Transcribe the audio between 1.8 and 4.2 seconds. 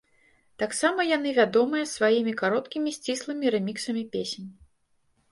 сваімі кароткімі сціслымі рэміксамі